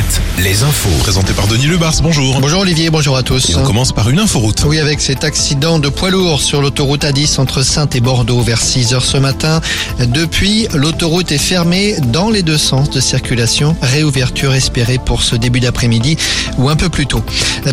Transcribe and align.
Alouette, 0.00 0.20
les 0.38 0.62
infos. 0.62 0.88
Présenté 1.00 1.32
par 1.32 1.46
Denis 1.46 1.66
Lebars, 1.66 1.94
bonjour. 2.02 2.40
Bonjour 2.40 2.60
Olivier, 2.60 2.90
bonjour 2.90 3.16
à 3.16 3.22
tous. 3.22 3.50
Et 3.50 3.56
on 3.56 3.62
commence 3.62 3.92
par 3.92 4.08
une 4.08 4.18
inforoute. 4.18 4.64
Oui, 4.66 4.78
avec 4.78 5.00
cet 5.00 5.24
accident 5.24 5.78
de 5.78 5.88
poids 5.88 6.10
lourd 6.10 6.40
sur 6.40 6.62
l'autoroute 6.62 7.04
A10 7.04 7.38
entre 7.40 7.62
Sainte 7.62 7.96
et 7.96 8.00
Bordeaux 8.00 8.40
vers 8.40 8.60
6 8.60 8.94
heures 8.94 9.04
ce 9.04 9.16
matin. 9.16 9.60
Depuis, 9.98 10.68
l'autoroute 10.74 11.32
est 11.32 11.38
fermée 11.38 11.96
dans 12.12 12.30
les 12.30 12.42
deux 12.42 12.56
sens 12.56 12.88
de 12.90 13.00
circulation. 13.00 13.76
Réouverture 13.82 14.54
espérée 14.54 14.98
pour 14.98 15.22
ce 15.22 15.36
début 15.36 15.60
d'après-midi 15.60 16.16
ou 16.58 16.68
un 16.68 16.76
peu 16.76 16.88
plus 16.88 17.06
tôt. 17.06 17.22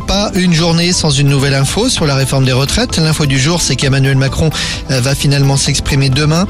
Pas 0.07 0.31
une 0.35 0.53
journée 0.53 0.93
sans 0.93 1.11
une 1.11 1.29
nouvelle 1.29 1.55
info 1.55 1.89
sur 1.89 2.05
la 2.05 2.15
réforme 2.15 2.45
des 2.45 2.53
retraites. 2.53 2.97
L'info 2.97 3.25
du 3.25 3.39
jour, 3.39 3.61
c'est 3.61 3.75
qu'Emmanuel 3.75 4.17
Macron 4.17 4.49
va 4.89 5.15
finalement 5.15 5.57
s'exprimer 5.57 6.09
demain. 6.09 6.47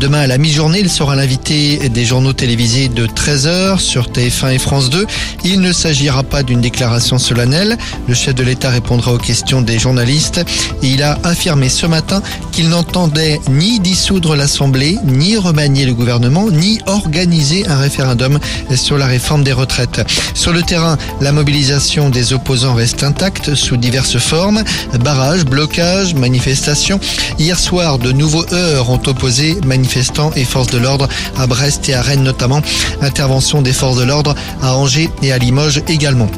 Demain 0.00 0.20
à 0.20 0.26
la 0.26 0.38
mi-journée, 0.38 0.80
il 0.80 0.90
sera 0.90 1.14
l'invité 1.14 1.88
des 1.88 2.04
journaux 2.04 2.32
télévisés 2.32 2.88
de 2.88 3.06
13h 3.06 3.78
sur 3.78 4.08
TF1 4.08 4.54
et 4.54 4.58
France 4.58 4.90
2. 4.90 5.06
Il 5.44 5.60
ne 5.60 5.72
s'agira 5.72 6.22
pas 6.22 6.42
d'une 6.42 6.60
déclaration 6.60 7.18
solennelle. 7.18 7.76
Le 8.08 8.14
chef 8.14 8.34
de 8.34 8.42
l'État 8.42 8.70
répondra 8.70 9.12
aux 9.12 9.18
questions 9.18 9.62
des 9.62 9.78
journalistes. 9.78 10.44
Il 10.82 11.02
a 11.02 11.18
affirmé 11.24 11.68
ce 11.68 11.86
matin 11.86 12.22
qu'il 12.52 12.68
n'entendait 12.68 13.40
ni 13.50 13.80
dissoudre 13.80 14.36
l'Assemblée, 14.36 14.98
ni 15.04 15.36
remanier 15.36 15.86
le 15.86 15.94
gouvernement, 15.94 16.50
ni 16.50 16.80
organiser 16.86 17.66
un 17.68 17.78
référendum 17.78 18.38
sur 18.74 18.98
la 18.98 19.06
réforme 19.06 19.44
des 19.44 19.52
retraites. 19.52 20.00
Sur 20.34 20.52
le 20.52 20.62
terrain, 20.62 20.96
la 21.20 21.32
mobilisation 21.32 22.10
des 22.10 22.32
opposants 22.32 22.74
reste 22.74 23.02
intacte 23.02 23.54
sous 23.54 23.76
diverses 23.76 24.18
formes. 24.18 24.62
Barrages, 25.02 25.44
blocages, 25.44 26.14
manifestations. 26.14 27.00
Hier 27.38 27.58
soir, 27.58 27.98
de 27.98 28.12
nouveaux 28.12 28.46
heures 28.52 28.90
ont 28.90 29.00
opposé 29.06 29.58
manifestants 29.64 30.32
et 30.36 30.44
forces 30.44 30.68
de 30.68 30.78
l'ordre 30.78 31.08
à 31.38 31.46
Brest 31.46 31.88
et 31.88 31.94
à 31.94 32.02
Rennes 32.02 32.22
notamment. 32.22 32.62
Intervention 33.02 33.62
des 33.62 33.72
forces 33.72 33.96
de 33.96 34.04
l'ordre 34.04 34.34
à 34.62 34.74
Angers 34.74 35.09
et 35.22 35.32
à 35.32 35.38
Limoges 35.38 35.82
également. 35.88 36.28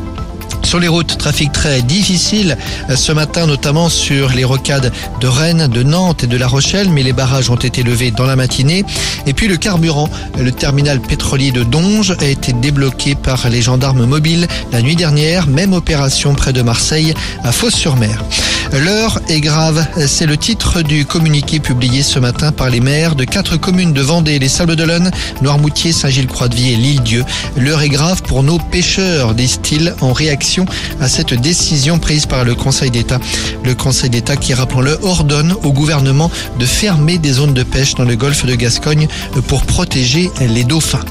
Sur 0.63 0.79
les 0.81 0.89
routes, 0.89 1.19
trafic 1.19 1.53
très 1.53 1.83
difficile 1.83 2.57
ce 2.95 3.13
matin, 3.13 3.47
notamment 3.47 3.89
sur 3.89 4.31
les 4.31 4.45
rocades 4.45 4.93
de 5.21 5.27
Rennes, 5.27 5.67
de 5.67 5.83
Nantes 5.83 6.25
et 6.25 6.27
de 6.27 6.37
La 6.37 6.47
Rochelle, 6.47 6.89
mais 6.89 7.03
les 7.03 7.13
barrages 7.13 7.51
ont 7.51 7.57
été 7.57 7.83
levés 7.83 8.11
dans 8.11 8.27
la 8.27 8.37
matinée. 8.37 8.85
Et 9.27 9.35
puis 9.35 9.49
le 9.49 9.57
carburant, 9.57 10.09
le 10.39 10.53
terminal 10.53 11.01
pétrolier 11.01 11.51
de 11.51 11.63
Donge 11.63 12.17
a 12.19 12.25
été 12.25 12.53
débloqué 12.53 13.15
par 13.15 13.49
les 13.49 13.61
gendarmes 13.61 14.07
mobiles 14.07 14.47
la 14.73 14.81
nuit 14.81 14.97
dernière, 14.97 15.47
même 15.47 15.73
opération 15.73 16.35
près 16.35 16.53
de 16.53 16.63
Marseille, 16.63 17.13
à 17.45 17.53
Fos-sur-Mer. 17.53 18.25
L'heure 18.73 19.21
est 19.29 19.41
grave, 19.41 19.87
c'est 20.07 20.25
le 20.25 20.39
titre 20.39 20.81
du 20.81 21.05
communiqué 21.05 21.61
publié 21.61 22.03
ce 22.03 22.19
matin 22.19 22.53
par 22.53 22.71
les 22.71 22.81
maires 22.81 23.15
de 23.15 23.25
quatre 23.25 23.59
communes 23.59 23.93
de 23.93 24.01
Vendée, 24.01 24.39
les 24.39 24.49
Sables 24.49 24.77
d'Olonne, 24.77 25.11
Noirmoutier, 25.43 25.93
Saint-Gilles-Croix-de-Vie 25.93 26.73
et 26.73 26.77
l'île-Dieu. 26.77 27.25
L'heure 27.59 27.83
est 27.83 27.91
grave 27.91 28.23
pour 28.23 28.43
nos 28.43 28.59
pêcheurs, 28.59 29.35
disent-ils, 29.35 29.95
en 30.01 30.15
réaction 30.15 30.65
à 31.01 31.09
cette 31.09 31.35
décision 31.35 31.99
prise 31.99 32.25
par 32.25 32.45
le 32.45 32.55
Conseil 32.55 32.91
d'État. 32.91 33.21
Le 33.63 33.75
Conseil 33.75 34.09
d'État 34.09 34.37
qui, 34.37 34.55
rappelons-le, 34.55 34.99
ordonne 35.03 35.55
au 35.63 35.73
gouvernement 35.73 36.31
de 36.59 36.65
fermer 36.65 37.19
des 37.19 37.33
zones 37.33 37.55
de 37.55 37.65
pêche 37.65 37.95
dans 37.95 38.05
le 38.05 38.17
golfe 38.17 38.47
de 38.47 38.55
Gascogne 38.55 39.07
pour 39.49 39.65
protéger 39.65 40.31
les 40.41 40.65
dauphins. 40.65 41.05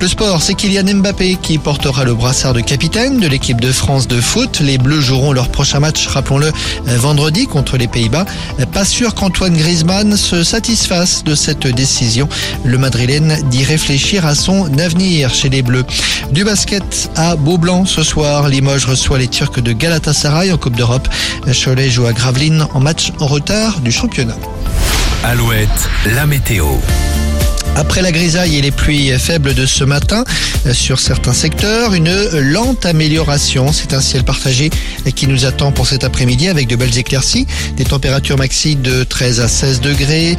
Le 0.00 0.08
sport, 0.08 0.42
c'est 0.42 0.54
Kylian 0.54 0.96
Mbappé 0.96 1.38
qui 1.40 1.58
portera 1.58 2.04
le 2.04 2.14
brassard 2.14 2.52
de 2.52 2.60
capitaine 2.60 3.20
de 3.20 3.26
l'équipe 3.26 3.60
de 3.60 3.72
France 3.72 4.06
de 4.06 4.20
foot. 4.20 4.60
Les 4.60 4.76
Bleus 4.76 5.00
joueront 5.00 5.32
leur 5.32 5.48
prochain 5.48 5.80
match, 5.80 6.06
rappelons-le, 6.06 6.52
vendredi 6.84 7.46
contre 7.46 7.76
les 7.76 7.86
Pays-Bas. 7.86 8.26
Pas 8.72 8.84
sûr 8.84 9.14
qu'Antoine 9.14 9.56
Griezmann 9.56 10.16
se 10.16 10.44
satisfasse 10.44 11.24
de 11.24 11.34
cette 11.34 11.66
décision. 11.66 12.28
Le 12.64 12.76
Madrilène 12.76 13.38
dit 13.50 13.64
réfléchir 13.64 14.26
à 14.26 14.34
son 14.34 14.78
avenir 14.78 15.32
chez 15.32 15.48
les 15.48 15.62
Bleus. 15.62 15.86
Du 16.32 16.44
basket 16.44 17.10
à 17.16 17.36
Beaublanc 17.36 17.86
ce 17.86 18.02
soir, 18.02 18.48
Limoges 18.48 18.86
reçoit 18.86 19.18
les 19.18 19.28
Turcs 19.28 19.62
de 19.62 19.72
Galatasaray 19.72 20.52
en 20.52 20.58
Coupe 20.58 20.76
d'Europe. 20.76 21.08
Cholet 21.52 21.88
joue 21.88 22.06
à 22.06 22.12
Gravelines 22.12 22.66
en 22.74 22.80
match 22.80 23.12
en 23.20 23.26
retard 23.26 23.80
du 23.80 23.92
championnat. 23.92 24.36
Alouette, 25.22 25.68
la 26.14 26.26
météo. 26.26 26.66
Après 27.76 28.02
la 28.02 28.12
grisaille 28.12 28.56
et 28.56 28.60
les 28.62 28.70
pluies 28.70 29.10
faibles 29.18 29.52
de 29.52 29.66
ce 29.66 29.82
matin 29.82 30.24
sur 30.72 31.00
certains 31.00 31.32
secteurs, 31.32 31.92
une 31.94 32.12
lente 32.38 32.86
amélioration. 32.86 33.72
C'est 33.72 33.94
un 33.94 34.00
ciel 34.00 34.22
partagé 34.22 34.70
qui 35.16 35.26
nous 35.26 35.44
attend 35.44 35.72
pour 35.72 35.86
cet 35.86 36.04
après-midi 36.04 36.48
avec 36.48 36.68
de 36.68 36.76
belles 36.76 36.96
éclaircies, 36.96 37.46
des 37.76 37.84
températures 37.84 38.38
maxi 38.38 38.76
de 38.76 39.02
13 39.02 39.40
à 39.40 39.48
16 39.48 39.80
degrés. 39.80 40.36